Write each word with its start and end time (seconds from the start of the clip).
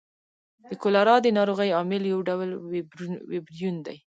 د 0.69 0.71
کولرا 0.81 1.15
د 1.21 1.27
نارغۍ 1.37 1.69
عامل 1.77 2.03
یو 2.13 2.19
ډول 2.27 2.49
ویبریون 3.31 3.75
دی. 3.85 3.97